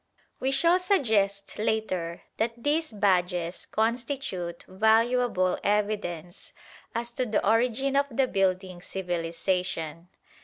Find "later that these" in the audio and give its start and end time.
1.59-2.91